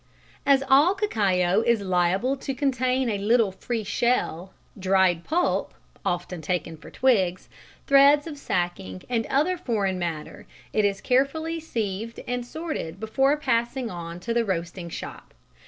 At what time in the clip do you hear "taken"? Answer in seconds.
6.41-6.75